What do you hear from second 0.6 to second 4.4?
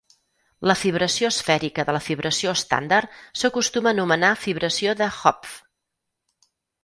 La fibració esfèrica de la fibració estàndar s'acostuma a anomenar